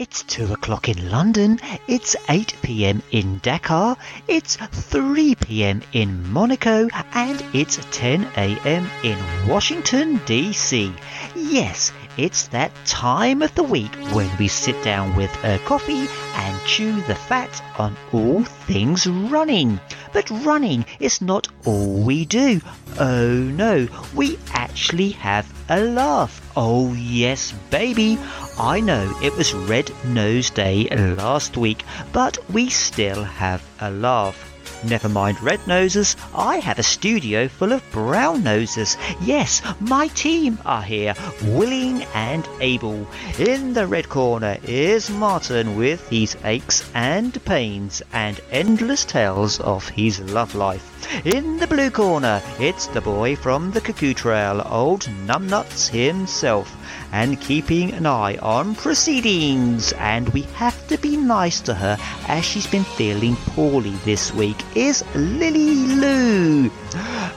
[0.00, 6.88] It's 2 o'clock in London, it's 8 pm in Dakar, it's 3 pm in Monaco,
[7.12, 10.94] and it's 10 am in Washington, D.C.
[11.36, 16.60] Yes, it's that time of the week when we sit down with a coffee and
[16.66, 19.80] chew the fat on all things running.
[20.12, 22.60] But running is not all we do.
[22.98, 26.50] Oh no, we actually have a laugh.
[26.56, 28.18] Oh yes, baby.
[28.58, 34.49] I know it was Red Nose Day last week, but we still have a laugh.
[34.82, 38.96] Never mind red noses, I have a studio full of brown noses.
[39.20, 43.06] Yes, my team are here, willing and able.
[43.38, 49.86] In the red corner is Martin with his aches and pains and endless tales of
[49.88, 50.99] his love life.
[51.24, 56.76] In the blue corner, it's the boy from the Cuckoo Trail, old Numbnuts himself
[57.12, 59.92] and keeping an eye on proceedings.
[59.94, 61.96] And we have to be nice to her
[62.28, 66.70] as she's been feeling poorly this week, is Lily Lou.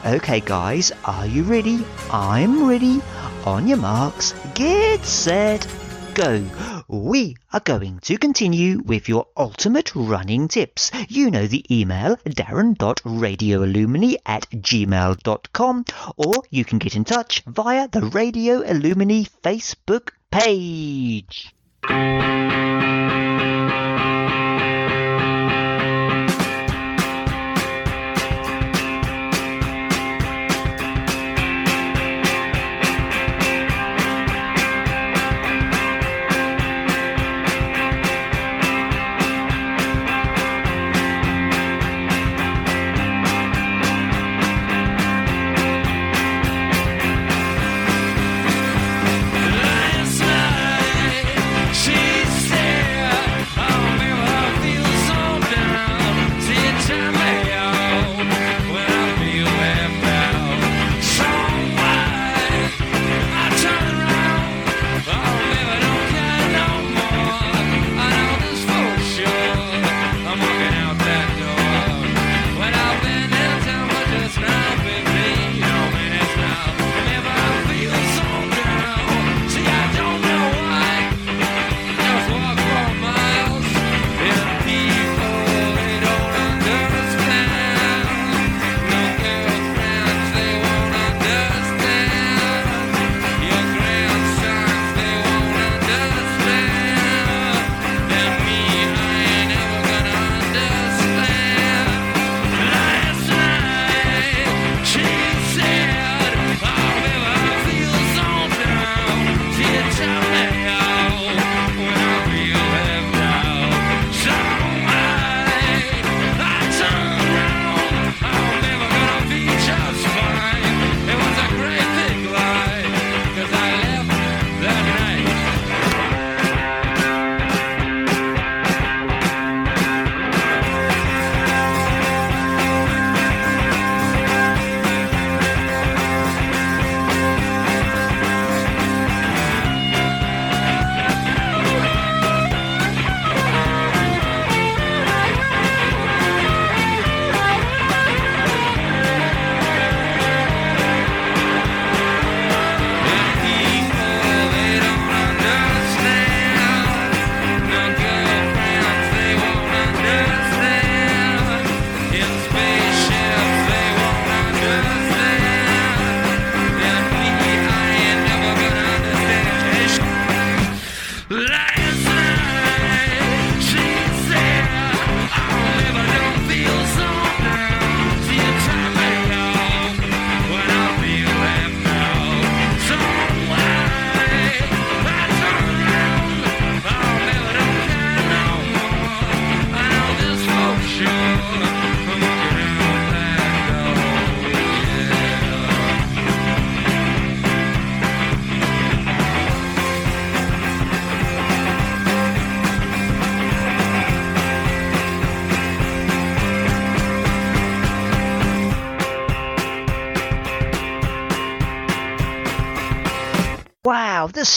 [0.06, 1.84] Okay, guys, are you ready?
[2.12, 3.02] I'm ready.
[3.46, 5.68] On your marks, get set,
[6.14, 6.46] go.
[6.94, 10.92] We are going to continue with your ultimate running tips.
[11.10, 15.86] You know the email darren.radioillumini at gmail.com
[16.18, 21.52] or you can get in touch via the Radio Illumini Facebook page.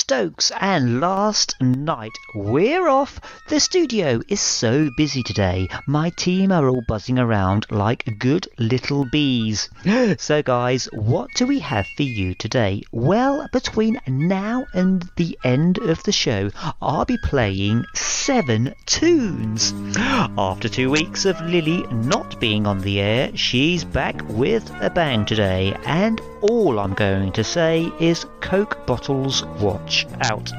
[0.09, 3.21] Stokes, and last night we're off.
[3.49, 5.69] The studio is so busy today.
[5.89, 9.69] My team are all buzzing around like good little bees.
[10.19, 12.83] So, guys, what do we have for you today?
[12.93, 16.51] Well, between now and the end of the show,
[16.81, 19.75] I'll be playing seven tunes.
[19.99, 25.27] After two weeks of Lily not being on the air, she's back with a bang
[25.27, 30.53] today, and all I'm going to say is Coke bottles watch out.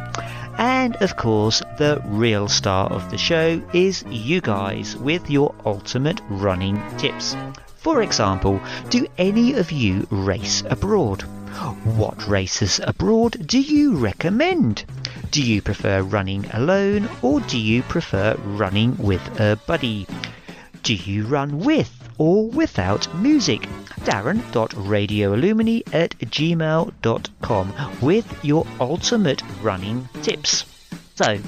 [0.57, 6.19] And of course, the real star of the show is you guys with your ultimate
[6.29, 7.35] running tips.
[7.75, 11.21] For example, do any of you race abroad?
[11.83, 14.85] What races abroad do you recommend?
[15.31, 20.07] Do you prefer running alone or do you prefer running with a buddy?
[20.83, 23.67] Do you run with or without music?
[24.03, 30.65] darren.radioillumini at gmail.com with your ultimate running tips.
[31.15, 31.39] So,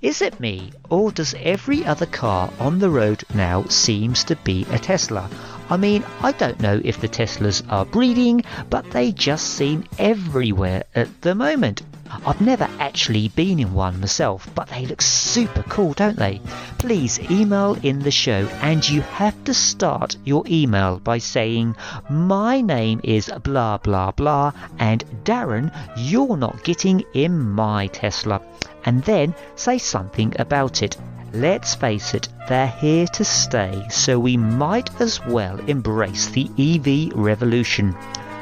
[0.00, 4.64] is it me, or does every other car on the road now seems to be
[4.70, 5.28] a Tesla?
[5.68, 10.84] I mean, I don't know if the Teslas are breeding, but they just seem everywhere
[10.94, 11.82] at the moment.
[12.24, 16.40] I've never actually been in one myself, but they look super cool, don't they?
[16.78, 21.76] Please email in the show, and you have to start your email by saying,
[22.08, 28.40] My name is blah blah blah, and Darren, you're not getting in my Tesla.
[28.84, 30.96] And then say something about it.
[31.32, 37.16] Let's face it, they're here to stay, so we might as well embrace the EV
[37.16, 37.94] revolution.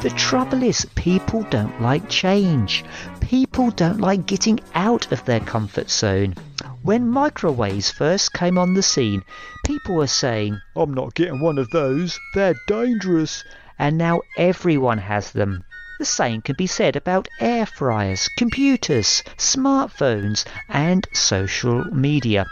[0.04, 2.84] The trouble is, people don't like change.
[3.22, 6.34] People don't like getting out of their comfort zone.
[6.82, 9.22] When microwaves first came on the scene,
[9.64, 13.44] people were saying, I'm not getting one of those, they're dangerous.
[13.78, 15.64] And now everyone has them.
[15.98, 22.44] The same can be said about air fryers, computers, smartphones, and social media.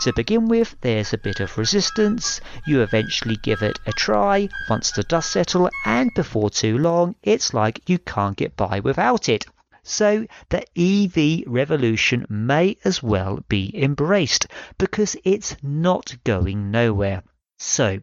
[0.00, 2.40] To begin with, there's a bit of resistance.
[2.66, 7.52] You eventually give it a try once the dust settles, and before too long, it's
[7.52, 9.44] like you can't get by without it.
[9.82, 14.46] So the EV revolution may as well be embraced
[14.78, 17.22] because it's not going nowhere.
[17.58, 18.00] So,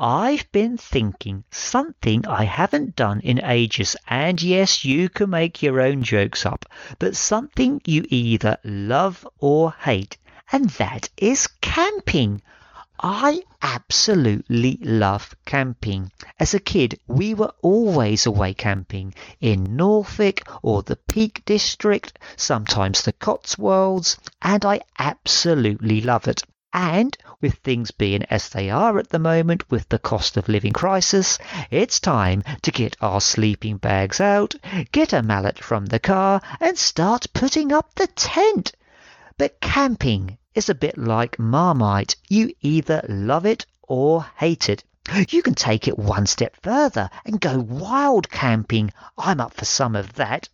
[0.00, 5.80] I've been thinking something I haven't done in ages, and yes, you can make your
[5.80, 6.64] own jokes up,
[6.98, 10.18] but something you either love or hate,
[10.52, 12.40] and that is camping.
[13.00, 16.10] I absolutely love camping.
[16.40, 23.02] As a kid, we were always away camping in Norfolk or the Peak District, sometimes
[23.02, 26.42] the Cotswolds, and I absolutely love it.
[26.72, 30.72] And with things being as they are at the moment with the cost of living
[30.72, 31.38] crisis,
[31.70, 34.54] it's time to get our sleeping bags out,
[34.92, 38.72] get a mallet from the car, and start putting up the tent.
[39.38, 42.16] But camping is a bit like Marmite.
[42.26, 44.82] You either love it or hate it.
[45.28, 48.94] You can take it one step further and go wild camping.
[49.18, 50.48] I'm up for some of that.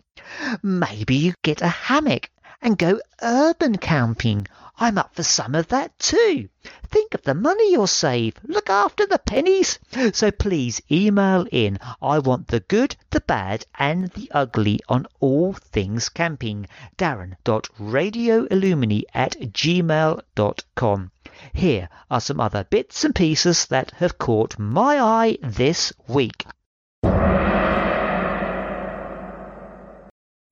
[0.64, 2.28] Maybe you get a hammock
[2.62, 4.46] and go urban camping.
[4.78, 6.48] I'm up for some of that too.
[6.88, 8.36] Think of the money you'll save.
[8.44, 9.78] Look after the pennies.
[10.12, 11.78] So please email in.
[12.00, 16.68] I want the good, the bad, and the ugly on all things camping.
[16.96, 21.10] Darren.radioillumini at gmail.com.
[21.52, 26.46] Here are some other bits and pieces that have caught my eye this week.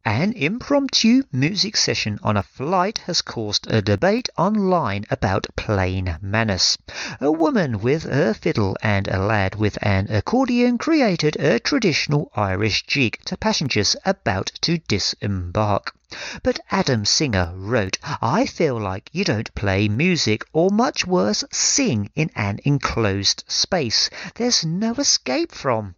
[0.06, 6.78] An impromptu music session on a flight has caused a debate online about plane manners.
[7.20, 12.86] A woman with her fiddle and a lad with an accordion created a traditional Irish
[12.86, 15.94] jig to passengers about to disembark.
[16.42, 22.10] But Adam Singer wrote, I feel like you don't play music or much worse sing
[22.14, 24.08] in an enclosed space.
[24.36, 25.94] There's no escape from.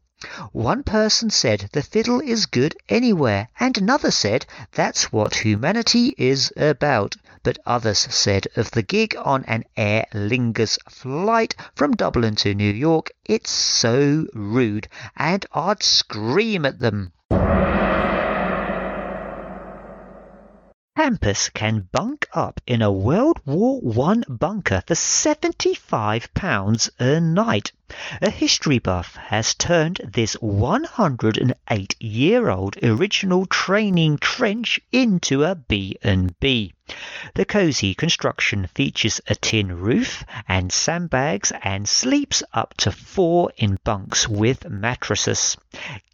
[0.52, 6.52] One person said the fiddle is good anywhere, and another said that's what humanity is
[6.56, 7.16] about.
[7.42, 12.72] But others said of the gig on an Aer Lingus flight from Dublin to New
[12.72, 14.86] York, it's so rude,
[15.16, 17.12] and I'd scream at them.
[20.94, 27.72] Campus can bunk up in a World War One bunker for £75 a night.
[28.20, 36.74] A history buff has turned this 108 year old original training trench into a B&B.
[37.36, 43.78] The cosy construction features a tin roof and sandbags and sleeps up to four in
[43.82, 45.56] bunks with mattresses.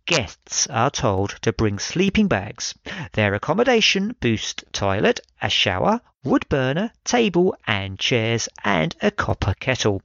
[0.08, 2.74] Guests are told to bring sleeping bags.
[3.12, 10.00] Their accommodation boosts toilet, a shower, wood burner, table and chairs, and a copper kettle.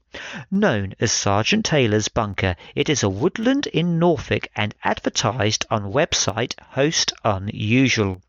[0.52, 6.60] Known as Sergeant Taylor's Bunker, it is a woodland in Norfolk and advertised on website
[6.60, 8.22] Host Unusual.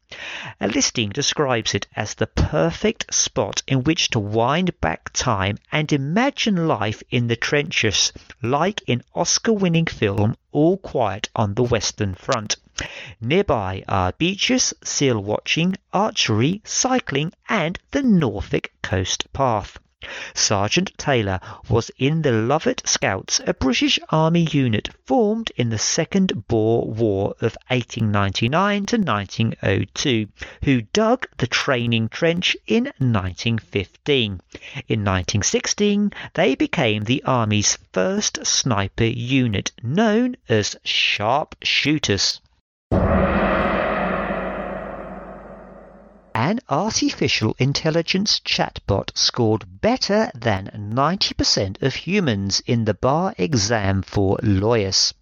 [0.61, 5.93] A listing describes it as the perfect spot in which to wind back time and
[5.93, 12.15] imagine life in the trenches, like in Oscar winning film All Quiet on the Western
[12.15, 12.57] Front.
[13.21, 19.79] Nearby are beaches, seal watching, archery, cycling, and the Norfolk Coast Path.
[20.35, 26.47] Sergeant Taylor was in the Lovat Scouts, a British Army unit formed in the Second
[26.49, 30.29] Boer War of 1899 to 1902,
[30.65, 34.41] who dug the training trench in 1915.
[34.89, 41.55] In 1916, they became the Army's first sniper unit, known as Sharp
[46.55, 54.39] An artificial intelligence chatbot scored better than 90% of humans in the bar exam for
[54.41, 55.13] lawyers.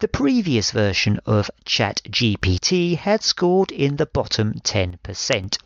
[0.00, 5.58] The previous version of ChatGPT had scored in the bottom 10%.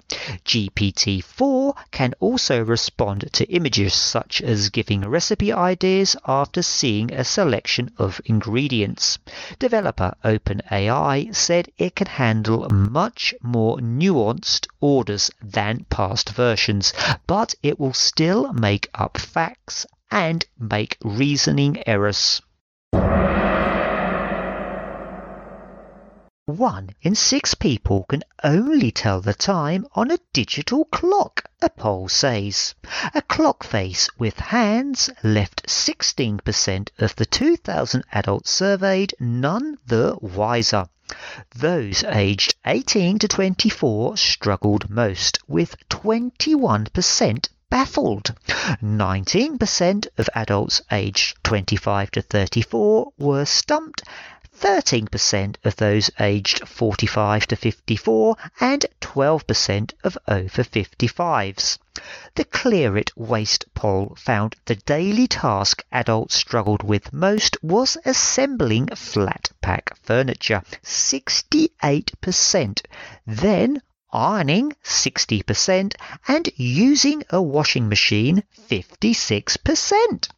[0.44, 7.24] GPT 4 can also respond to images such as giving recipe ideas after seeing a
[7.24, 9.18] selection of ingredients.
[9.58, 16.92] Developer OpenAI said it can handle much more nuanced orders than past versions,
[17.26, 22.40] but it will still make up facts and make reasoning errors.
[26.46, 32.08] One in six people can only tell the time on a digital clock, a poll
[32.10, 32.74] says.
[33.14, 40.86] A clock face with hands left 16% of the 2,000 adults surveyed none the wiser.
[41.54, 48.34] Those aged 18 to 24 struggled most, with 21% baffled.
[48.82, 54.02] 19% of adults aged 25 to 34 were stumped
[54.58, 61.78] 13% of those aged 45 to 54 and 12% of over 55s.
[62.34, 68.88] The Clear It Waste poll found the daily task adults struggled with most was assembling
[68.88, 72.82] flat pack furniture, 68%,
[73.26, 73.82] then
[74.12, 75.94] ironing 60%,
[76.28, 80.28] and using a washing machine 56%.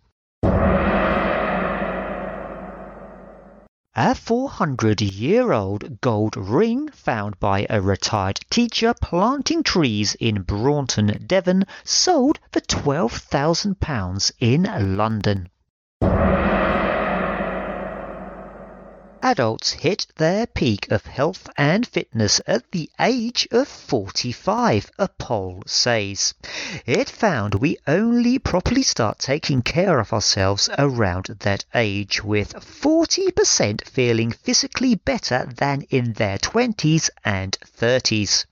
[3.99, 11.25] A 400 year old gold ring found by a retired teacher planting trees in Braunton,
[11.27, 15.49] Devon, sold for £12,000 in London.
[19.29, 25.65] Adults hit their peak of health and fitness at the age of 45, a poll
[25.67, 26.33] says.
[26.87, 33.89] It found we only properly start taking care of ourselves around that age, with 40%
[33.89, 38.45] feeling physically better than in their 20s and 30s.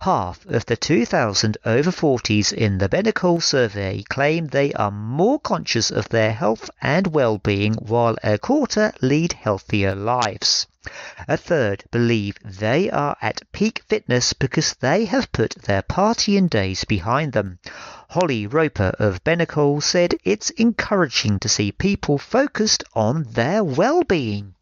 [0.00, 5.92] Half of the 2,000 over 40s in the Benecol survey claim they are more conscious
[5.92, 10.66] of their health and well-being while a quarter lead healthier lives.
[11.28, 16.84] A third believe they are at peak fitness because they have put their partying days
[16.84, 17.60] behind them.
[18.10, 24.54] Holly Roper of Benecol said it's encouraging to see people focused on their well-being.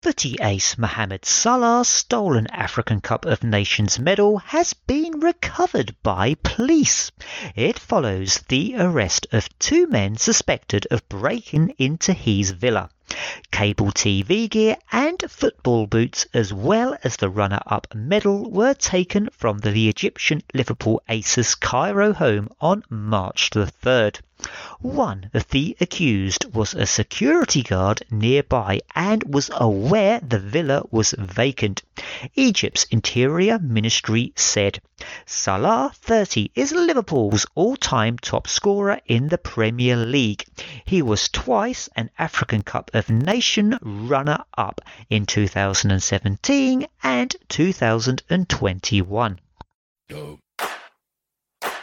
[0.00, 7.10] Footy ace Mohamed Salah's stolen African Cup of Nations medal has been recovered by police.
[7.56, 12.90] It follows the arrest of two men suspected of breaking into his villa.
[13.50, 19.28] Cable TV gear and football boots, as well as the runner up medal, were taken
[19.32, 24.20] from the Egyptian Liverpool Aces Cairo home on March the 3rd.
[24.80, 31.12] One of the accused was a security guard nearby and was aware the villa was
[31.18, 31.82] vacant.
[32.36, 34.80] Egypt's Interior Ministry said
[35.26, 40.44] Salah, 30, is Liverpool's all-time top scorer in the Premier League.
[40.84, 44.80] He was twice an African Cup of Nation runner-up
[45.10, 49.40] in 2017 and 2021.
[50.08, 50.38] This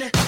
[0.00, 0.27] Wait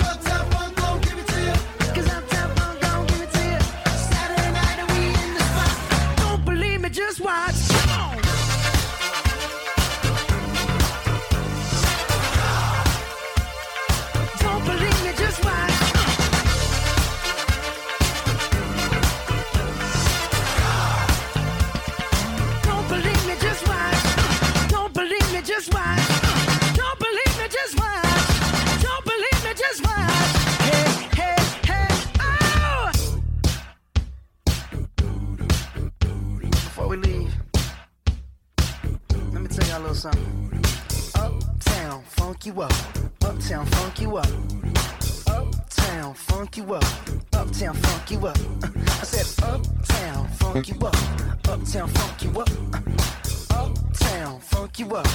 [51.71, 53.30] Uptown, funk you up.
[53.51, 55.07] Uptown, funk you up.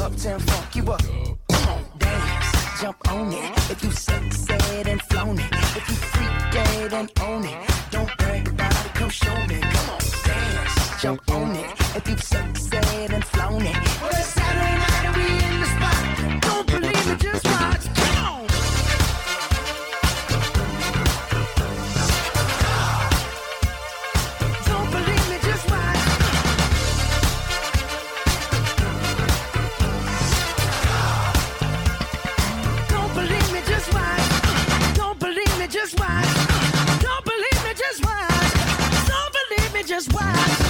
[0.00, 1.02] Uptown, funk you up.
[1.02, 3.70] Come on, dance, jump on it.
[3.70, 5.52] If you succeed and flown it.
[5.76, 7.70] If you freak dead and own it.
[7.90, 9.60] Don't brag about it, come show me.
[9.60, 11.70] Come on, dance, jump on it.
[11.96, 13.76] If you succeed and flown it.
[14.00, 15.41] Well, it's Saturday night we
[39.92, 40.61] just watch.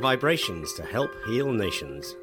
[0.00, 2.14] Vibrations to help heal nations.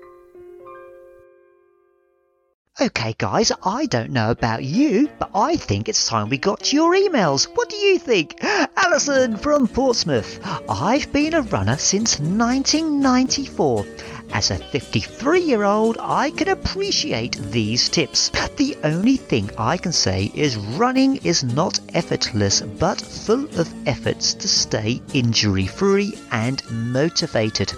[2.82, 6.96] Okay, guys, I don't know about you, but I think it's time we got your
[6.96, 7.46] emails.
[7.54, 8.40] What do you think?
[8.76, 10.40] Alison from Portsmouth.
[10.68, 13.86] I've been a runner since 1994.
[14.34, 18.32] As a 53 year old, I can appreciate these tips.
[18.58, 24.34] The only thing I can say is running is not effortless, but full of efforts
[24.34, 27.74] to stay injury free and motivated.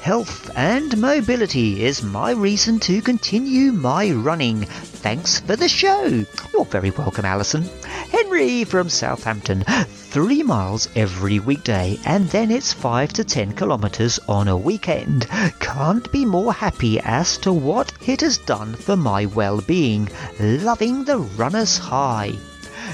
[0.00, 4.62] Health and mobility is my reason to continue my running.
[4.62, 6.24] Thanks for the show.
[6.52, 7.62] You're very welcome, Alison.
[8.10, 9.64] Henry from Southampton.
[10.12, 15.26] Three miles every weekday, and then it's five to ten kilometres on a weekend.
[15.58, 20.10] Can't be more happy as to what it has done for my well being.
[20.38, 22.34] Loving the runner's high.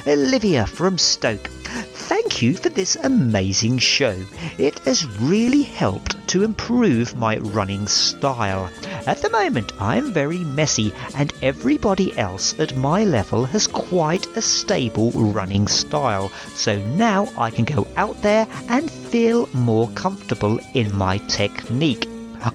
[0.06, 1.48] Olivia from Stoke.
[1.48, 4.16] Thank you for this amazing show.
[4.56, 8.70] It has really helped to improve my running style.
[9.08, 14.42] At the moment, I'm very messy, and everybody else at my level has quite a
[14.42, 20.94] stable running style, so now I can go out there and feel more comfortable in
[20.94, 22.06] my technique.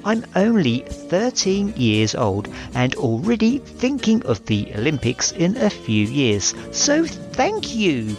[0.06, 6.54] I'm only 13 years old and already thinking of the Olympics in a few years,
[6.72, 8.16] so thank you!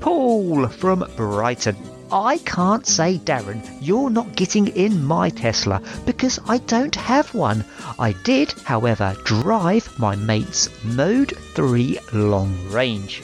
[0.00, 1.89] Paul from Brighton.
[2.12, 7.64] I can't say, Darren, you're not getting in my Tesla because I don't have one.
[8.00, 13.22] I did, however, drive my mate's Model 3 long range.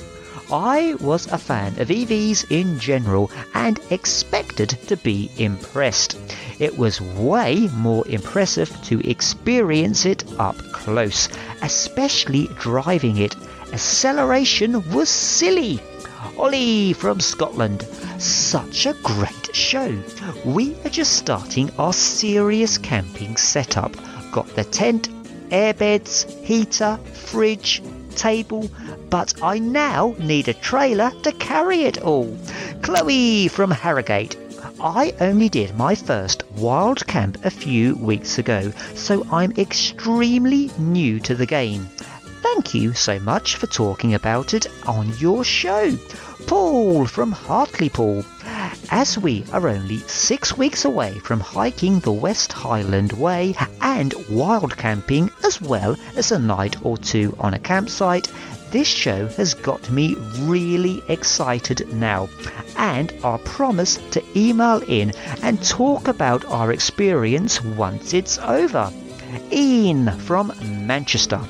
[0.53, 6.17] I was a fan of EVs in general and expected to be impressed.
[6.61, 11.29] It was way more impressive to experience it up close,
[11.63, 13.35] especially driving it.
[13.73, 15.81] Acceleration was silly.
[16.37, 17.83] Ollie from Scotland.
[18.19, 19.95] Such a great show.
[20.45, 23.95] We are just starting our serious camping setup.
[24.31, 25.09] Got the tent,
[25.51, 27.83] airbeds, heater, fridge,
[28.17, 28.71] table,
[29.11, 32.37] but I now need a trailer to carry it all.
[32.83, 34.37] Chloe from Harrogate.
[34.81, 41.19] I only did my first wild camp a few weeks ago, so I'm extremely new
[41.21, 41.89] to the game.
[42.55, 45.97] Thank you so much for talking about it on your show.
[46.47, 48.25] Paul from Hartlepool.
[48.89, 54.77] As we are only six weeks away from hiking the West Highland Way and wild
[54.77, 58.31] camping as well as a night or two on a campsite,
[58.71, 62.29] this show has got me really excited now
[62.77, 68.93] and our promise to email in and talk about our experience once it's over.
[69.51, 70.53] Ian from
[70.87, 71.41] Manchester.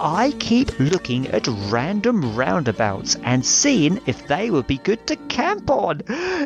[0.00, 5.68] I keep looking at random roundabouts and seeing if they would be good to camp
[5.70, 6.02] on.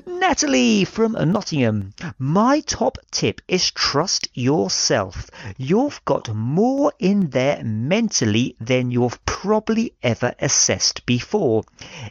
[0.07, 1.93] Natalie from Nottingham.
[2.19, 5.31] My top tip is trust yourself.
[5.59, 11.65] You've got more in there mentally than you've probably ever assessed before.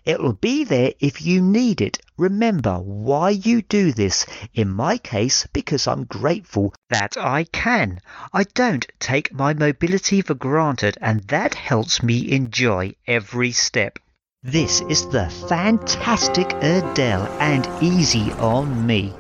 [0.06, 1.98] It'll be there if you need it.
[2.18, 4.28] Remember why you do this.
[4.54, 8.00] In my case, because I'm grateful that I can.
[8.32, 13.98] I don't take my mobility for granted, and that helps me enjoy every step.
[14.44, 19.14] This is the fantastic Adele and Easy on Me.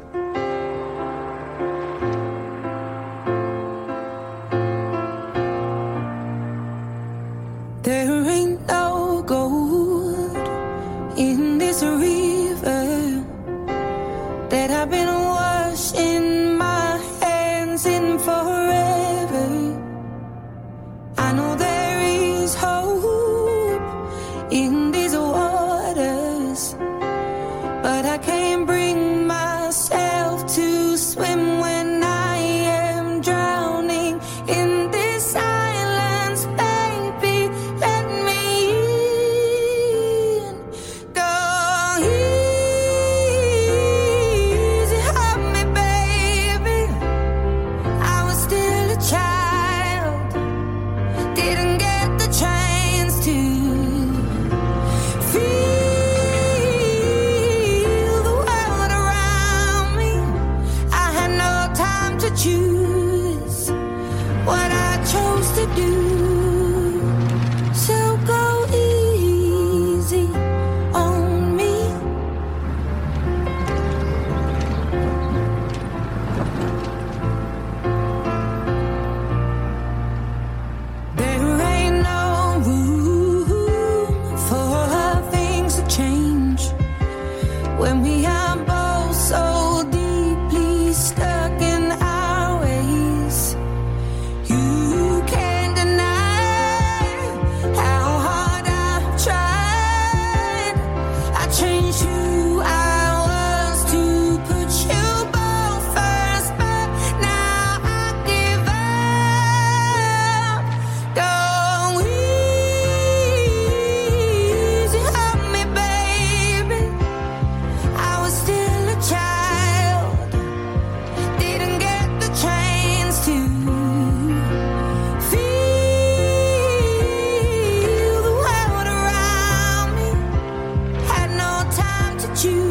[132.43, 132.70] you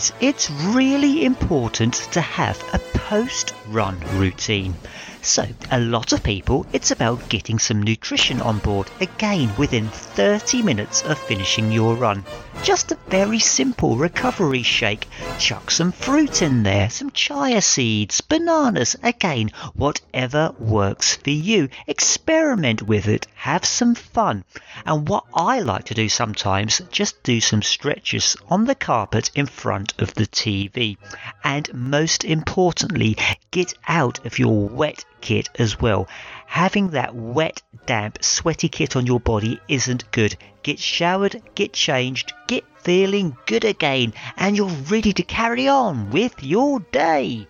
[0.00, 4.74] guys, it's really important to have a post run routine.
[5.20, 10.62] So, a lot of people, it's about getting some nutrition on board again within 30
[10.62, 12.24] minutes of finishing your run.
[12.62, 15.08] Just a very simple recovery shake.
[15.38, 21.70] Chuck some fruit in there, some chia seeds, bananas, again, whatever works for you.
[21.86, 24.44] Experiment with it, have some fun.
[24.84, 29.46] And what I like to do sometimes, just do some stretches on the carpet in
[29.46, 30.98] front of the TV.
[31.42, 33.16] And most importantly,
[33.50, 36.08] get out of your wet kit as well.
[36.46, 40.36] Having that wet, damp, sweaty kit on your body isn't good.
[40.62, 46.42] Get showered, get changed, get feeling good again, and you're ready to carry on with
[46.42, 47.46] your day.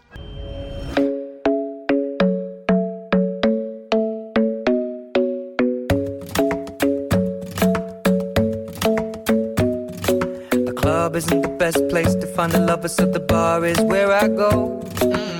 [10.51, 14.13] The club isn't the best place to find a lover, so the bar is where
[14.13, 14.81] I go.
[15.05, 15.40] Me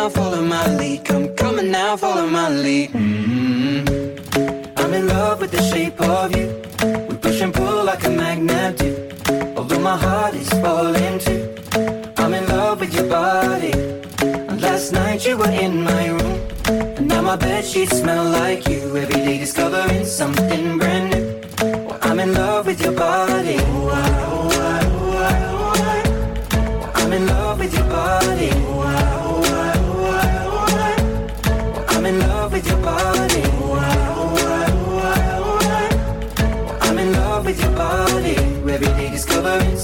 [0.00, 1.04] now, follow my lead.
[1.04, 2.90] Come on now, follow my lead.
[2.92, 3.84] mm
[4.80, 6.46] I'm in love with the shape of you.
[7.08, 8.90] We push and pull like a magnet do.
[9.56, 11.42] Although my heart is falling too.
[12.16, 13.72] I'm in love with your body.
[14.48, 16.38] And last night you were in my room.
[16.96, 18.80] And now my bed sheets smell like you.
[19.02, 21.24] Every day discovering something brand new.
[21.86, 23.58] Well, I'm in love with your body.
[23.58, 24.29] Ooh,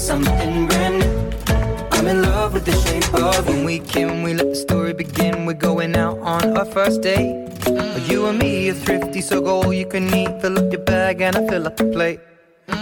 [0.07, 1.15] something brand new.
[1.91, 3.53] I'm in love with the shape of you.
[3.53, 5.45] When we came, we let the story begin.
[5.45, 7.49] We're going out on our first date.
[7.65, 10.41] But you and me are thrifty, so go all you can eat.
[10.41, 12.21] Fill up your bag and I fill up the plate.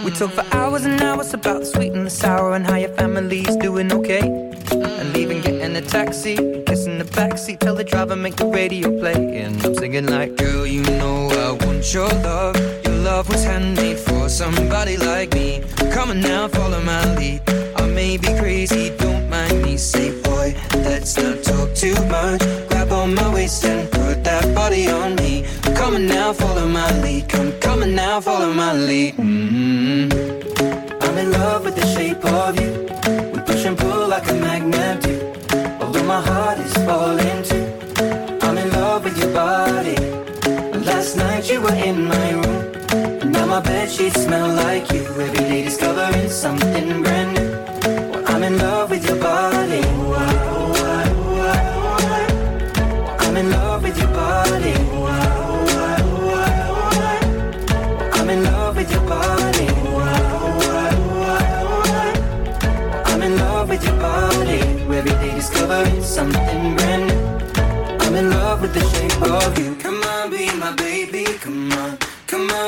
[0.04, 0.54] We talk for mm.
[0.54, 4.22] hours and hours about the sweet and the sour and how your family's doing okay.
[4.22, 5.00] Mm.
[5.00, 9.38] And leaving, getting a taxi, kissing the backseat, tell the driver make the radio play.
[9.42, 12.54] And I'm singing like, girl, you know I want your love.
[12.84, 15.64] Your love was handmade for somebody like me.
[15.96, 17.40] Come on now, follow my lead.
[17.74, 19.78] I may be crazy, don't mind me.
[19.78, 20.54] Say, boy,
[20.84, 22.42] let's not talk too much.
[22.68, 25.46] Grab on my waist and put that body on me.
[25.74, 27.30] Come on now, follow my lead.
[27.30, 29.16] Come, come on now, follow my lead.
[29.16, 30.12] mm
[31.00, 32.72] I'm in love with the shape of you.
[33.32, 35.14] We push and pull like a magnet do.
[35.80, 37.66] Although my heart is falling too.
[38.46, 39.96] I'm in love with your body.
[40.84, 42.45] Last night you were in my room.
[43.56, 45.00] My bed sheets smell like you.
[45.00, 47.50] Every day discovering something brand new.
[48.26, 49.80] I'm in love with your body.
[53.24, 54.74] I'm in love with your body.
[58.12, 59.68] I'm in love with your body.
[63.10, 64.60] I'm in love with your body.
[64.98, 67.20] Every day discovering something brand new.
[68.04, 69.74] I'm in love with the shape of you.
[69.76, 70.05] Come on,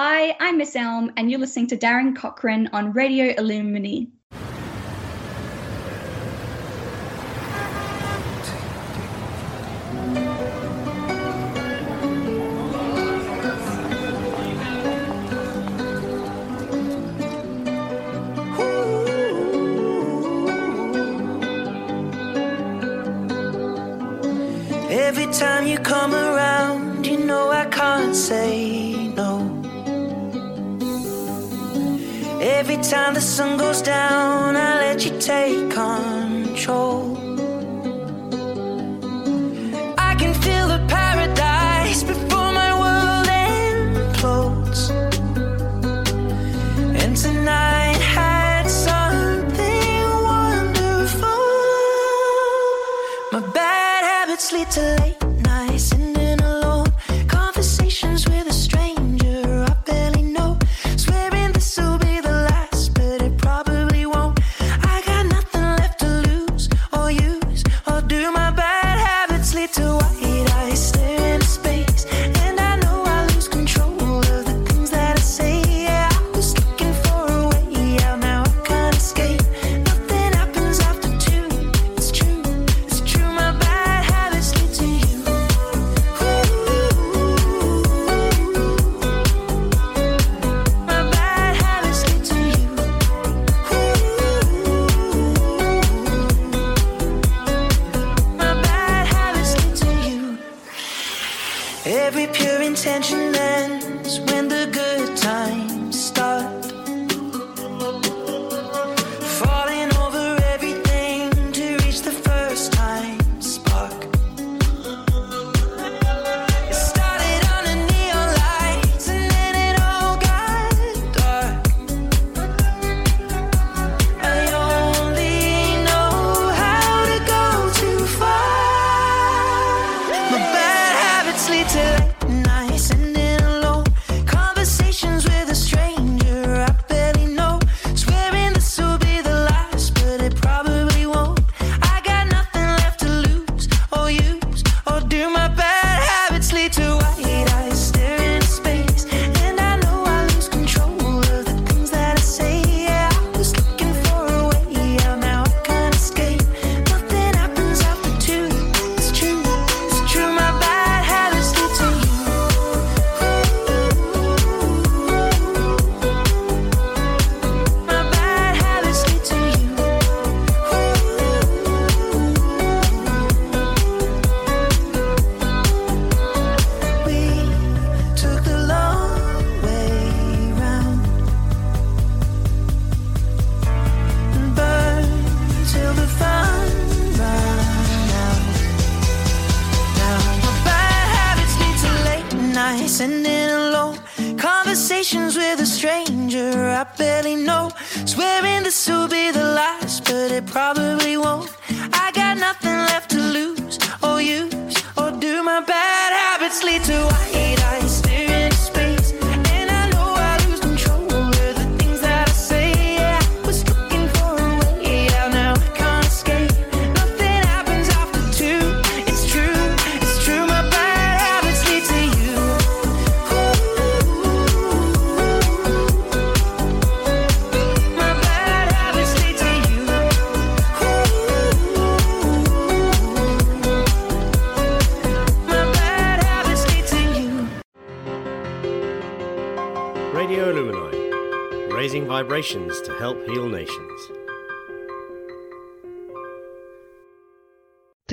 [0.00, 4.10] Hi, I'm Miss Elm, and you're listening to Darren Cochane on Radio Illumini.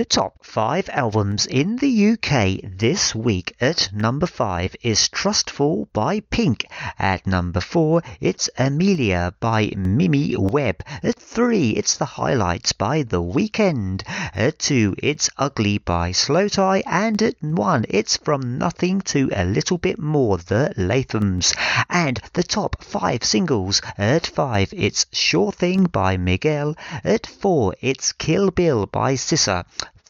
[0.01, 6.21] The top five albums in the UK this week at number five is Trustfall by
[6.21, 6.65] Pink.
[6.97, 10.83] At number four, it's Amelia by Mimi Webb.
[11.03, 14.01] At three, it's The Highlights by The Weeknd.
[14.33, 16.81] At two, it's Ugly by slowthai.
[16.87, 21.53] And at one, it's From Nothing to a Little Bit More, The Lathams.
[21.91, 26.75] And the top five singles at five, it's Sure Thing by Miguel.
[27.03, 29.63] At four, it's Kill Bill by SZA.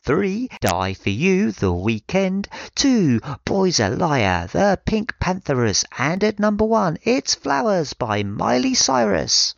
[0.04, 0.50] 3.
[0.62, 2.48] Die for You, The Weeknd.
[2.74, 3.20] 2.
[3.46, 5.86] Boy's a Liar, The PinkPantheress.
[5.96, 9.54] And at number 1, It's Flowers by Miley Cyrus.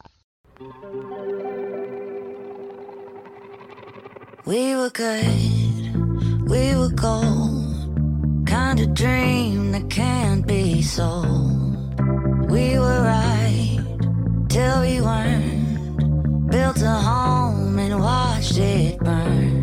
[4.45, 8.45] We were good, we were gold.
[8.45, 12.01] Kind of dream that can't be sold.
[12.51, 13.79] We were right
[14.49, 16.51] till we weren't.
[16.51, 19.62] Built a home and watched it burn.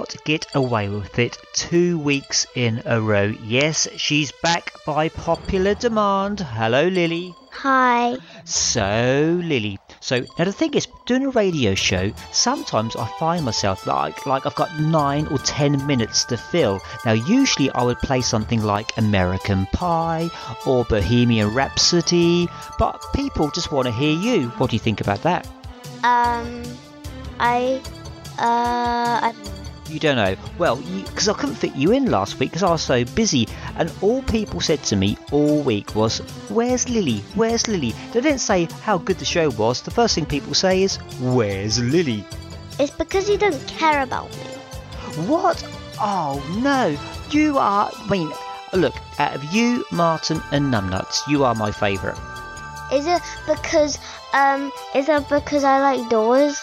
[0.00, 3.34] Cannot get away with it two weeks in a row.
[3.44, 6.40] Yes, she's back by popular demand.
[6.40, 7.34] Hello, Lily.
[7.50, 8.16] Hi.
[8.46, 9.78] So, Lily.
[10.00, 14.46] So now the thing is, doing a radio show, sometimes I find myself like like
[14.46, 16.80] I've got nine or ten minutes to fill.
[17.04, 20.30] Now usually I would play something like American Pie
[20.66, 22.48] or Bohemian Rhapsody,
[22.78, 24.48] but people just want to hear you.
[24.56, 25.46] What do you think about that?
[26.04, 26.62] Um,
[27.38, 27.82] I,
[28.38, 29.59] uh, I don't know.
[29.90, 30.36] You don't know.
[30.56, 33.92] Well, because I couldn't fit you in last week because I was so busy, and
[34.00, 36.18] all people said to me all week was,
[36.48, 37.24] "Where's Lily?
[37.34, 39.82] Where's Lily?" They didn't say how good the show was.
[39.82, 42.24] The first thing people say is, "Where's Lily?"
[42.78, 44.44] It's because you don't care about me.
[45.26, 45.62] What?
[46.00, 46.96] Oh no!
[47.32, 47.90] You are.
[47.92, 48.32] I mean,
[48.72, 48.94] look.
[49.18, 52.18] Out of you, Martin, and Numbnuts, you are my favourite.
[52.92, 53.98] Is it because,
[54.32, 56.58] um, is it because I like doors?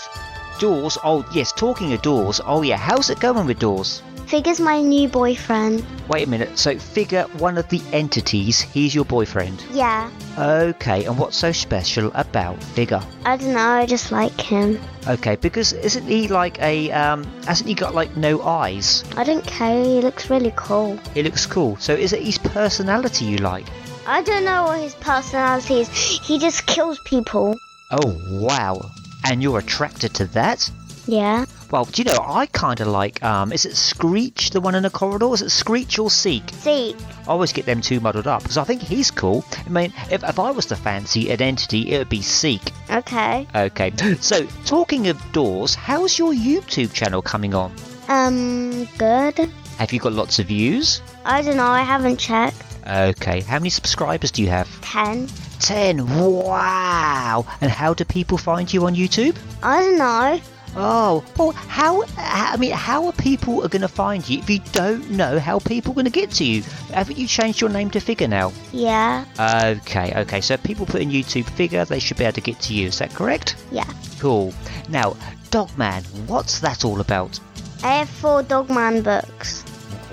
[0.60, 0.97] Doors.
[1.03, 2.41] Oh yes, talking of doors.
[2.45, 4.01] Oh yeah, how's it going with doors?
[4.28, 5.86] Figure's my new boyfriend.
[6.10, 6.60] Wait a minute.
[6.60, 8.60] So, figure one of the entities.
[8.60, 9.64] He's your boyfriend.
[9.72, 10.12] Yeah.
[10.38, 13.01] Okay, and what's so special about Figure?
[13.24, 14.82] I don't know, I just like him.
[15.08, 19.05] Okay, because isn't he like a um hasn't he got like no eyes?
[19.16, 20.97] I don't care, he looks really cool.
[21.14, 21.78] He looks cool.
[21.78, 23.66] So is it his personality you like?
[24.05, 25.89] I don't know what his personality is.
[25.89, 27.58] He just kills people.
[27.91, 28.91] Oh wow.
[29.26, 30.70] And you're attracted to that?
[31.05, 31.45] Yeah.
[31.72, 34.84] Well, do you know, I kind of like, um, is it Screech, the one in
[34.84, 35.34] the corridor?
[35.34, 36.43] Is it Screech or Seek?
[36.51, 36.95] Seek.
[36.99, 39.43] I always get them two muddled up because I think he's cool.
[39.65, 42.61] I mean, if, if I was to fancy an entity, it would be Seek.
[42.89, 43.47] okay.
[43.55, 47.74] Okay, so talking of doors, how's your YouTube channel coming on?
[48.09, 49.49] Um, good.
[49.78, 51.01] Have you got lots of views?
[51.26, 52.61] I don't know, I haven't checked.
[52.88, 54.70] Okay, how many subscribers do you have?
[54.82, 55.28] Ten.
[55.60, 56.08] 10.
[56.08, 57.46] Wow!
[57.62, 59.36] And how do people find you on YouTube?
[59.62, 60.40] I don't know.
[60.80, 64.60] Oh, well, how, I mean, how are people are going to find you if you
[64.74, 66.62] don't know how people are going to get to you?
[66.94, 68.54] Haven't you changed your name to Figure now?
[68.72, 69.26] Yeah.
[69.40, 72.60] Okay, okay, so if people put in YouTube Figure, they should be able to get
[72.62, 73.56] to you, is that correct?
[73.72, 73.92] Yeah.
[74.20, 74.54] Cool.
[74.88, 75.18] Now,
[75.50, 77.40] Dogman, what's that all about?
[77.84, 79.64] I have four Dogman books.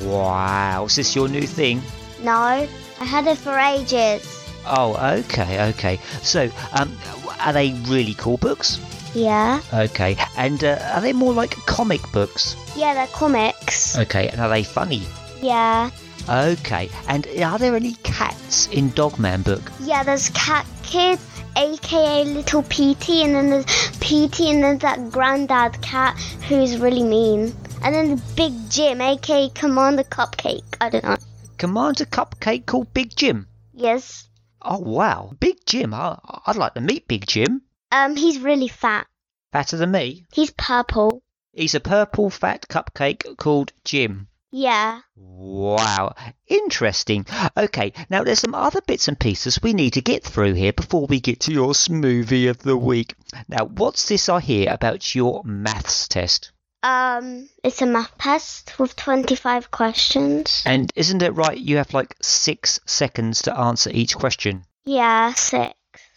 [0.01, 1.83] Wow, is this your new thing?
[2.25, 4.49] No, I had it for ages.
[4.67, 5.99] Oh, okay, okay.
[6.23, 6.97] So, um,
[7.39, 8.81] are they really cool books?
[9.15, 9.61] Yeah.
[9.75, 12.57] Okay, and uh, are they more like comic books?
[12.75, 13.99] Yeah, they're comics.
[13.99, 15.03] Okay, and are they funny?
[15.43, 15.91] Yeah.
[16.27, 19.71] Okay, and are there any cats in Dogman book?
[19.81, 21.19] Yeah, there's Cat Kid,
[21.57, 26.19] aka Little Petey, and then there's Petey, and then that granddad cat
[26.49, 27.55] who's really mean.
[27.83, 30.65] And then the Big Jim, aka Commander Cupcake.
[30.81, 31.19] I don't know.
[31.59, 33.49] Commander Cupcake called Big Jim.
[33.73, 34.29] Yes.
[34.63, 35.93] Oh wow, Big Jim.
[35.95, 37.63] I, I'd like to meet Big Jim.
[37.93, 39.07] Um, he's really fat.
[39.53, 40.27] Fatter than me.
[40.33, 41.23] He's purple.
[41.53, 44.29] He's a purple fat cupcake called Jim.
[44.51, 45.01] Yeah.
[45.17, 46.15] Wow,
[46.47, 47.27] interesting.
[47.57, 51.07] Okay, now there's some other bits and pieces we need to get through here before
[51.07, 53.15] we get to your smoothie of the week.
[53.49, 56.53] Now, what's this I hear about your maths test?
[56.85, 60.63] Um, it's a math test with 25 questions.
[60.67, 64.67] And isn't it right you have like six seconds to answer each question?
[64.85, 65.73] Yeah, six.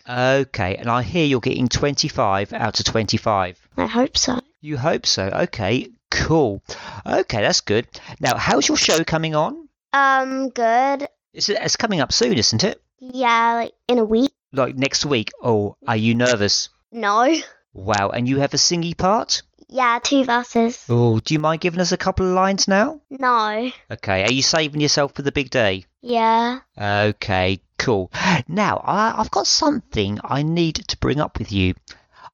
[0.10, 3.70] Okay, and I hear you're getting 25 out of 25.
[3.78, 4.42] I hope so.
[4.60, 5.28] You hope so.
[5.28, 6.62] Okay, cool.
[7.06, 7.88] Okay, that's good.
[8.20, 9.70] Now, how's your show coming on?
[9.94, 11.08] Um, good.
[11.34, 12.82] It's, it's coming up soon, isn't it?
[13.00, 14.34] Yeah, like in a week.
[14.52, 15.32] Like next week.
[15.42, 16.68] Oh, are you nervous?
[16.92, 17.34] No.
[17.74, 19.44] Wow, and you have a singy part?
[19.70, 20.86] Yeah, two verses.
[20.88, 23.02] Oh, do you mind giving us a couple of lines now?
[23.10, 23.70] No.
[23.92, 25.86] Okay, are you saving yourself for the big day?
[26.02, 26.60] Yeah.
[26.80, 28.12] Okay, cool.
[28.48, 31.74] Now, I, I've got something I need to bring up with you.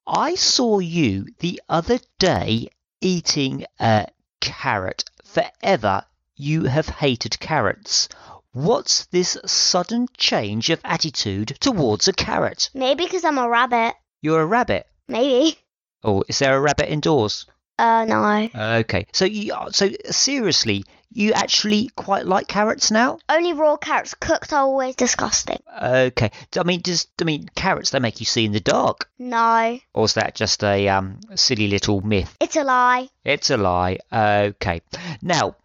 [0.06, 2.68] I saw you the other day
[3.00, 4.06] eating a
[4.40, 5.04] carrot.
[5.24, 6.04] Forever,
[6.36, 8.08] you have hated carrots.
[8.52, 12.70] What's this sudden change of attitude towards a carrot?
[12.74, 13.94] Maybe because I'm a rabbit.
[14.20, 14.86] You're a rabbit.
[15.08, 15.58] Maybe.
[16.04, 17.46] Oh, is there a rabbit indoors?
[17.78, 18.48] Uh, no.
[18.80, 19.06] Okay.
[19.12, 23.18] So you so seriously, you actually quite like carrots now?
[23.28, 24.14] Only raw carrots.
[24.14, 25.58] Cooked are always disgusting.
[25.82, 26.30] Okay.
[26.56, 27.90] I mean, does I mean carrots?
[27.90, 29.78] They make you see in the dark, No.
[29.92, 32.36] or is that just a um silly little myth?
[32.40, 33.08] It's a lie.
[33.24, 33.98] It's a lie.
[34.12, 34.80] Okay.
[35.20, 35.56] Now,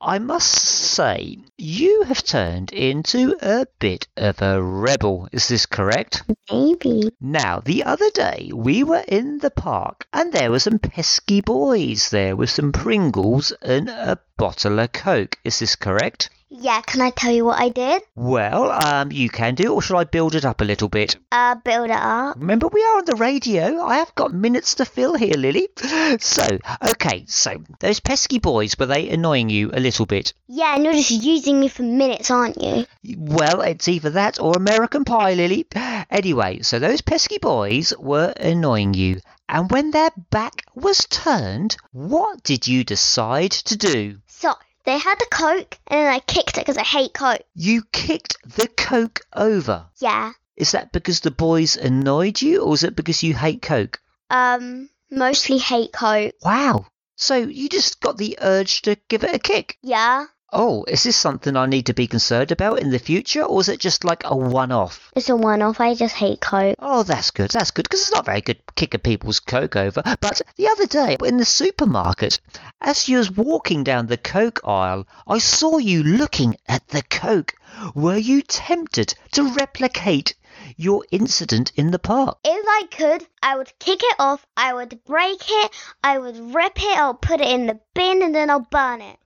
[0.00, 5.28] I must say, you have turned into a bit of a rebel.
[5.32, 6.22] Is this correct?
[6.52, 7.10] Maybe.
[7.20, 12.10] Now, the other day we were in the park and there were some pesky boys
[12.10, 15.36] there with some Pringles and a bottle of Coke.
[15.42, 16.30] Is this correct?
[16.50, 18.02] Yeah, can I tell you what I did?
[18.14, 21.16] Well, um, you can do, or shall I build it up a little bit?
[21.30, 22.36] Uh, build it up.
[22.38, 23.82] Remember, we are on the radio.
[23.82, 25.68] I have got minutes to fill here, Lily.
[26.20, 26.46] So,
[26.90, 30.32] okay, so those pesky boys, were they annoying you a little bit?
[30.46, 32.86] Yeah, and you're just using me for minutes, aren't you?
[33.16, 35.66] Well, it's either that or American Pie, Lily.
[36.10, 39.20] Anyway, so those pesky boys were annoying you.
[39.50, 44.18] And when their back was turned, what did you decide to do?
[44.26, 44.54] So,
[44.88, 47.42] they had the Coke, and then I kicked it because I hate Coke.
[47.54, 49.86] You kicked the Coke over.
[50.00, 50.32] Yeah.
[50.56, 54.00] Is that because the boys annoyed you, or is it because you hate Coke?
[54.30, 56.32] Um, mostly hate Coke.
[56.42, 56.86] Wow.
[57.16, 59.76] So you just got the urge to give it a kick.
[59.82, 60.24] Yeah.
[60.50, 63.68] Oh, is this something I need to be concerned about in the future, or is
[63.68, 65.12] it just like a one off?
[65.14, 65.78] It's a one off.
[65.78, 66.74] I just hate Coke.
[66.78, 67.50] Oh, that's good.
[67.50, 70.02] That's good because it's not very good kicking people's Coke over.
[70.20, 72.40] But the other day in the supermarket,
[72.80, 77.52] as you was walking down the Coke aisle, I saw you looking at the Coke.
[77.94, 80.34] Were you tempted to replicate
[80.78, 82.38] your incident in the park?
[82.42, 85.72] If I could, I would kick it off, I would break it,
[86.02, 89.18] I would rip it, I'll put it in the bin, and then I'll burn it.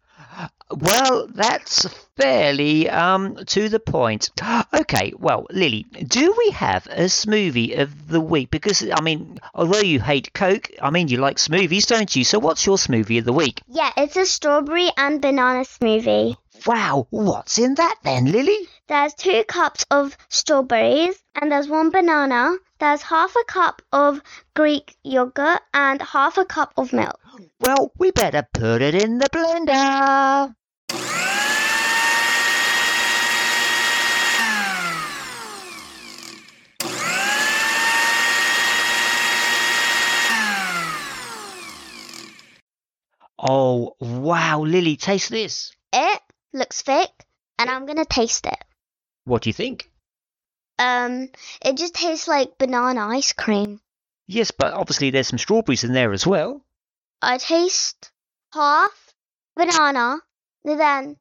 [0.78, 4.30] Well, that's fairly um to the point.
[4.74, 8.50] Okay, well, Lily, do we have a smoothie of the week?
[8.50, 12.24] Because I mean, although you hate Coke, I mean you like smoothies, don't you?
[12.24, 13.60] So what's your smoothie of the week?
[13.68, 16.36] Yeah, it's a strawberry and banana smoothie.
[16.66, 18.58] Wow, what's in that then, Lily?
[18.88, 22.56] There's two cups of strawberries, and there's one banana.
[22.78, 24.20] There's half a cup of
[24.54, 27.18] Greek yogurt and half a cup of milk.
[27.60, 30.54] Well, we better put it in the blender.
[43.44, 45.74] Oh, wow, Lily, taste this.
[45.92, 46.22] It
[46.52, 47.10] looks thick,
[47.58, 48.64] and I'm gonna taste it.
[49.24, 49.90] What do you think?
[50.78, 51.28] Um,
[51.60, 53.80] it just tastes like banana ice cream.
[54.28, 56.64] Yes, but obviously there's some strawberries in there as well.
[57.20, 58.12] I taste
[58.54, 59.12] half
[59.56, 60.18] banana,
[60.64, 61.16] and then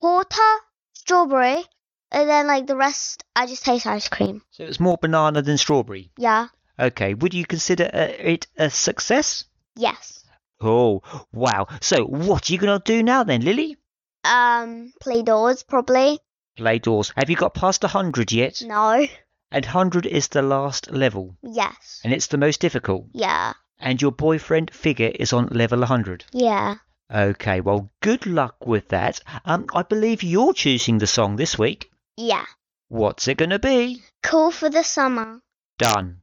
[0.00, 0.52] quarter
[0.92, 1.64] strawberry,
[2.10, 4.42] and then like the rest, I just taste ice cream.
[4.50, 6.10] So it's more banana than strawberry.
[6.16, 6.48] Yeah.
[6.78, 9.44] Okay, would you consider uh, it a success?
[9.76, 10.24] Yes.
[10.60, 11.02] Oh,
[11.32, 11.66] wow.
[11.80, 13.76] So what are you going to do now then, Lily?
[14.24, 16.20] Um, play doors probably.
[16.56, 17.12] Play doors.
[17.16, 18.62] Have you got past a 100 yet?
[18.64, 19.06] No.
[19.50, 21.36] And 100 is the last level.
[21.42, 22.00] Yes.
[22.04, 23.06] And it's the most difficult.
[23.12, 23.54] Yeah.
[23.78, 26.24] And your boyfriend figure is on level 100.
[26.32, 26.76] Yeah.
[27.12, 29.20] Okay, well, good luck with that.
[29.44, 31.90] Um, I believe you're choosing the song this week.
[32.16, 32.46] Yeah.
[32.88, 34.02] What's it going to be?
[34.22, 35.40] Cool for the summer.
[35.76, 36.21] Done.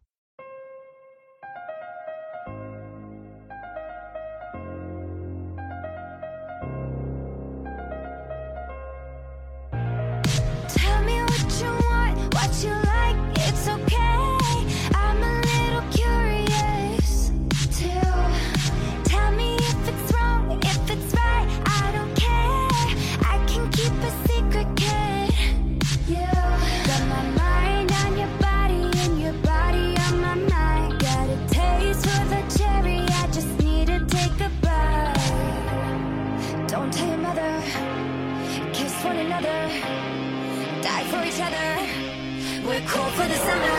[43.52, 43.79] Awesome.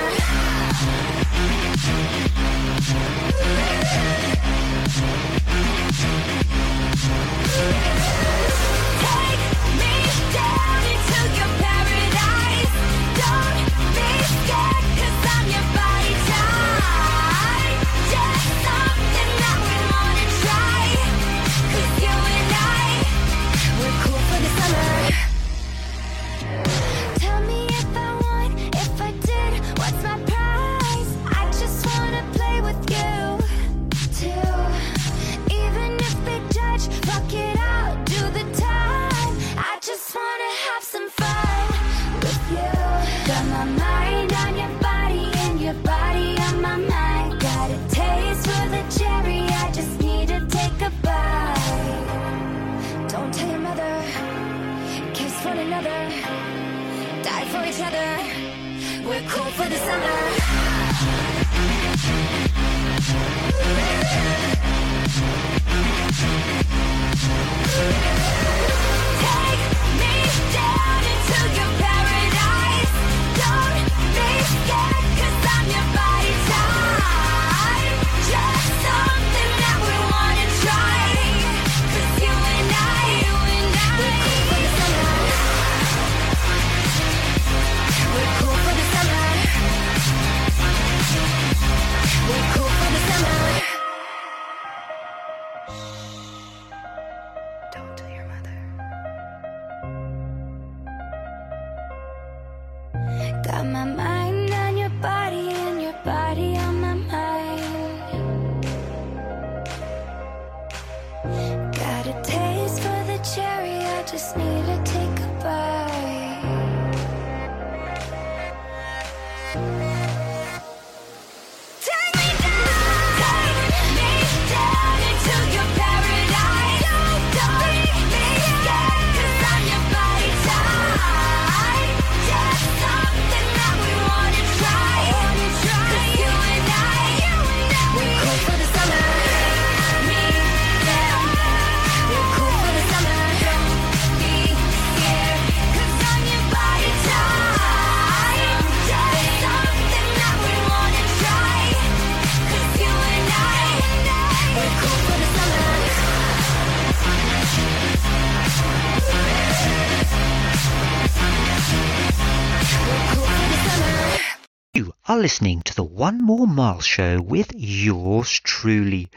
[165.10, 169.08] are listening to the One More Mile show with yours truly.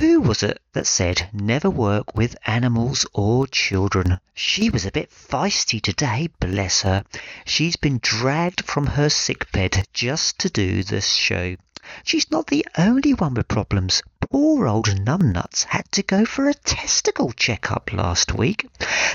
[0.00, 4.18] Who was it that said never work with animals or children?
[4.34, 7.04] She was a bit feisty today, bless her.
[7.44, 11.54] She's been dragged from her sickbed just to do this show
[12.02, 14.02] she's not the only one with problems.
[14.20, 18.68] Poor old numbnuts had to go for a testicle checkup last week.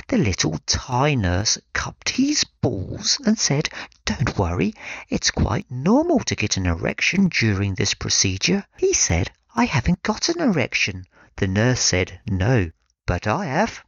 [0.07, 3.69] The little Thai nurse cupped his balls and said,
[4.05, 4.73] Don't worry,
[5.09, 8.65] it's quite normal to get an erection during this procedure.
[8.77, 11.05] He said, I haven't got an erection.
[11.37, 12.71] The nurse said, No,
[13.05, 13.83] but I have.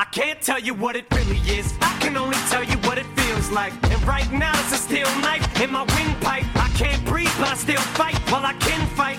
[0.00, 1.74] I can't tell you what it really is.
[1.82, 3.74] I can only tell you what it feels like.
[3.92, 6.46] And right now it's a steel knife in my windpipe.
[6.56, 8.18] I can't breathe, but I still fight.
[8.32, 9.18] Well, I can fight.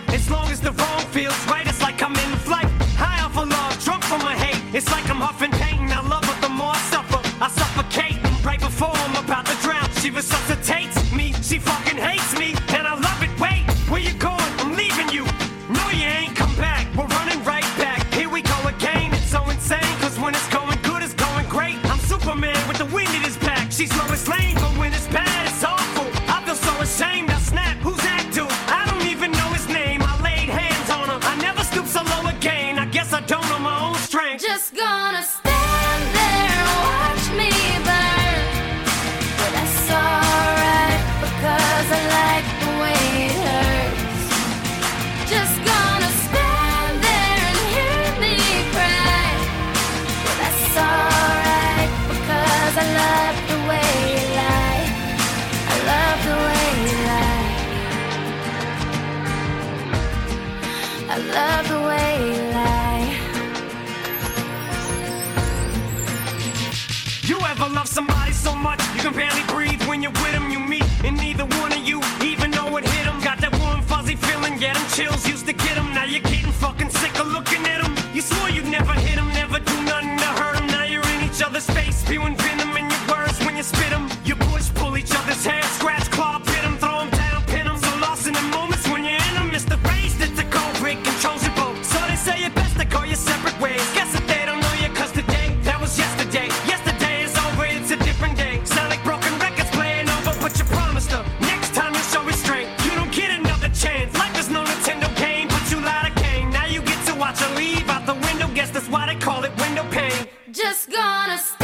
[110.51, 111.60] Just gonna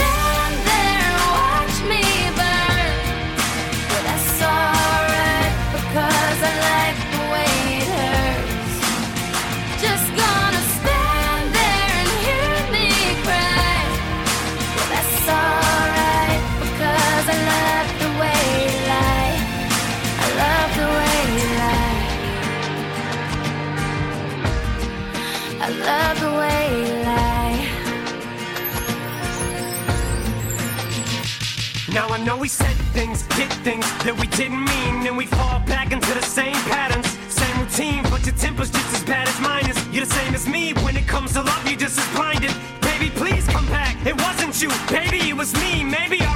[32.40, 36.22] We said things, did things that we didn't mean, and we fall back into the
[36.22, 38.04] same patterns, same routine.
[38.04, 39.78] But your temper's just as bad as mine is.
[39.88, 42.54] You're the same as me when it comes to love, you're just as blinded.
[42.82, 43.98] Baby, please come back.
[44.06, 45.84] It wasn't you, baby, it was me.
[45.84, 46.27] Maybe.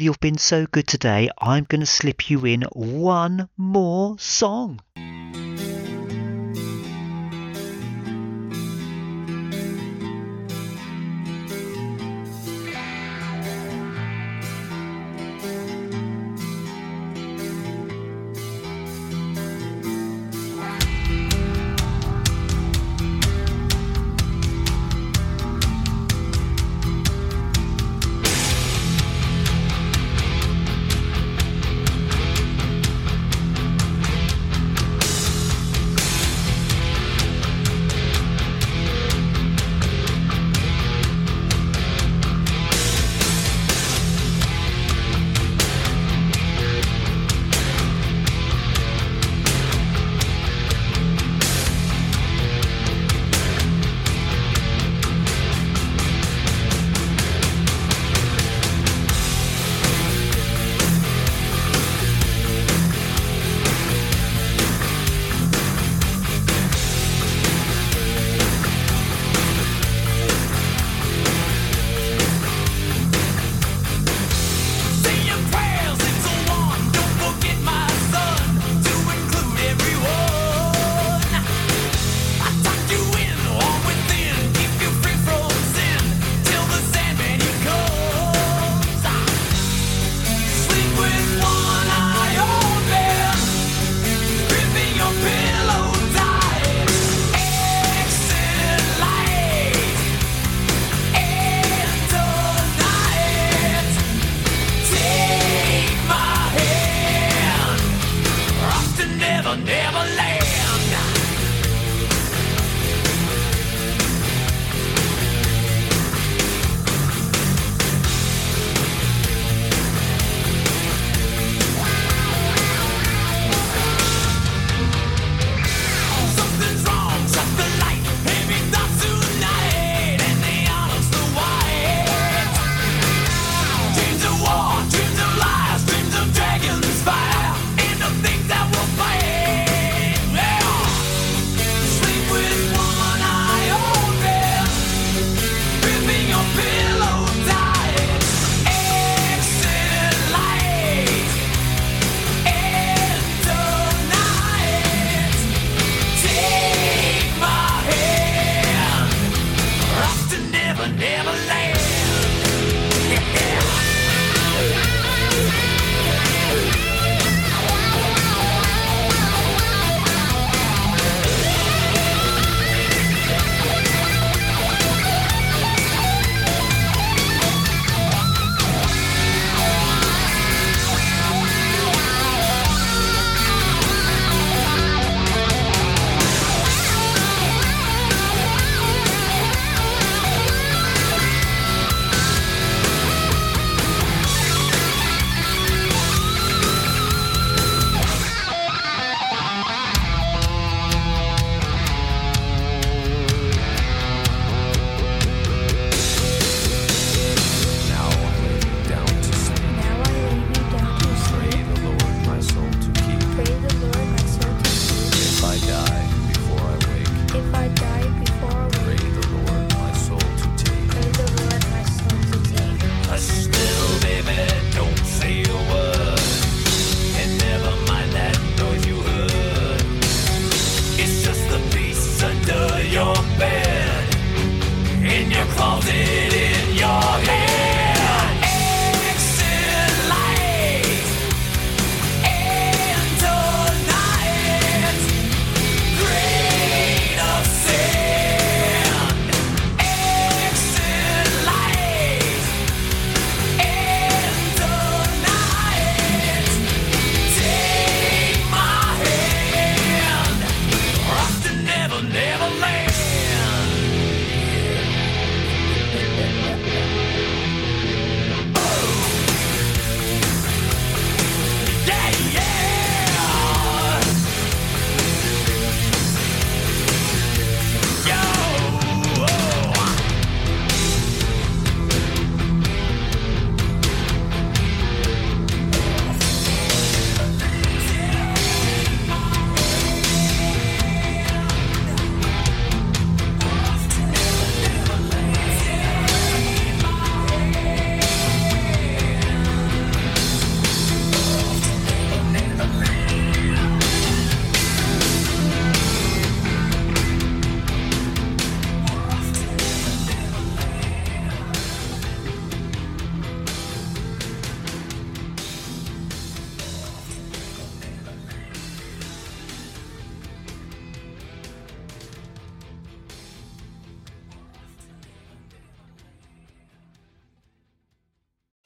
[0.00, 1.28] You've been so good today.
[1.38, 4.80] I'm going to slip you in one more song.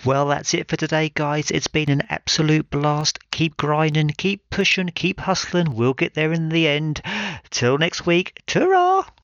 [0.06, 1.50] Well, that's it for today, guys.
[1.50, 3.18] It's been an absolute blast.
[3.32, 5.74] Keep grinding, keep pushing, keep hustling.
[5.74, 7.02] We'll get there in the end.
[7.50, 9.08] Till next week, ta